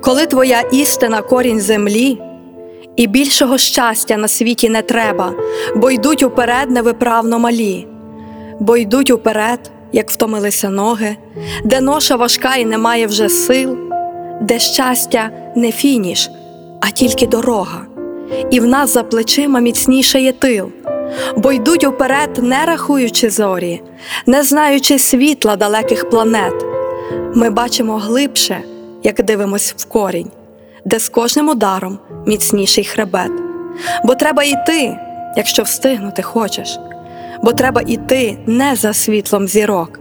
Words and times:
коли 0.00 0.26
твоя 0.26 0.60
істина 0.60 1.22
корінь 1.22 1.60
землі, 1.60 2.18
і 2.96 3.06
більшого 3.06 3.58
щастя 3.58 4.16
на 4.16 4.28
світі 4.28 4.68
не 4.68 4.82
треба, 4.82 5.32
бо 5.76 5.90
йдуть 5.90 6.22
уперед 6.22 6.70
невиправно 6.70 7.38
малі, 7.38 7.86
бо 8.60 8.76
йдуть 8.76 9.10
уперед, 9.10 9.70
як 9.92 10.10
втомилися 10.10 10.70
ноги, 10.70 11.16
де 11.64 11.80
ноша 11.80 12.16
важка 12.16 12.56
і 12.56 12.64
немає 12.64 13.06
вже 13.06 13.28
сил, 13.28 13.78
де 14.40 14.58
щастя 14.58 15.30
не 15.56 15.72
фініш, 15.72 16.30
а 16.80 16.90
тільки 16.90 17.26
дорога, 17.26 17.86
і 18.50 18.60
в 18.60 18.66
нас 18.66 18.94
за 18.94 19.02
плечима 19.02 19.60
міцнішає 19.60 20.32
тил, 20.32 20.70
бо 21.36 21.52
йдуть 21.52 21.84
уперед, 21.84 22.38
не 22.42 22.64
рахуючи 22.64 23.30
зорі, 23.30 23.82
не 24.26 24.42
знаючи 24.42 24.98
світла 24.98 25.56
далеких 25.56 26.10
планет. 26.10 26.64
Ми 27.34 27.50
бачимо 27.50 27.96
глибше, 27.96 28.62
як 29.02 29.24
дивимось 29.24 29.74
в 29.76 29.84
корінь, 29.84 30.30
де 30.84 30.98
з 30.98 31.08
кожним 31.08 31.48
ударом 31.48 31.98
міцніший 32.26 32.84
хребет. 32.84 33.32
Бо 34.04 34.14
треба 34.14 34.42
йти, 34.42 34.98
якщо 35.36 35.62
встигнути 35.62 36.22
хочеш, 36.22 36.78
бо 37.42 37.52
треба 37.52 37.82
йти 37.86 38.38
не 38.46 38.76
за 38.76 38.92
світлом 38.92 39.48
зірок. 39.48 40.00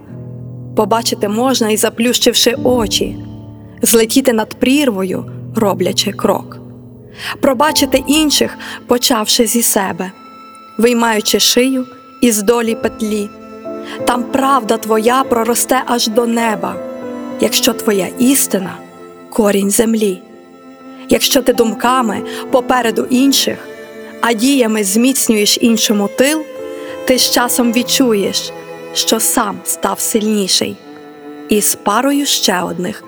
Побачити 0.76 1.30
можна 1.30 1.70
і 1.70 1.78
заплющивши 1.78 2.56
очі, 2.64 3.18
злетіти 3.82 4.34
над 4.34 4.54
прірвою, 4.60 5.26
роблячи 5.56 6.12
крок, 6.12 6.58
пробачити 7.42 8.04
інших, 8.08 8.58
почавши 8.88 9.46
зі 9.46 9.64
себе, 9.64 10.12
виймаючи 10.78 11.40
шию 11.40 11.86
із 12.22 12.42
долі 12.42 12.76
петлі. 12.76 13.30
Там 14.06 14.24
правда 14.24 14.78
твоя 14.78 15.24
проросте 15.24 15.84
аж 15.88 16.08
до 16.08 16.28
неба, 16.28 16.76
якщо 17.40 17.74
твоя 17.74 18.08
істина 18.20 18.87
корінь 19.38 19.72
землі, 19.72 20.22
якщо 21.10 21.42
ти 21.42 21.54
думками 21.54 22.22
попереду 22.52 23.08
інших, 23.10 23.58
а 24.22 24.34
діями 24.34 24.84
зміцнюєш 24.84 25.58
іншому 25.62 26.10
тил, 26.18 26.44
ти 27.08 27.18
з 27.18 27.32
часом 27.32 27.74
відчуєш, 27.74 28.52
що 28.94 29.20
сам 29.20 29.60
став 29.64 30.00
сильніший, 30.00 30.76
і 31.50 31.62
з 31.62 31.76
парою 31.76 32.26
ще 32.26 32.62
одних 32.62 33.04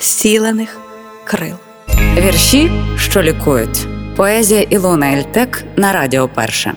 зцілених 0.00 0.80
крил. 1.24 1.56
Вірші, 2.16 2.70
що 2.98 3.22
лікують. 3.22 3.86
Поезія 4.16 4.62
Ілона 4.62 5.12
Ельтек 5.12 5.64
на 5.76 5.92
Радіо 5.92 6.28
Перше. 6.34 6.74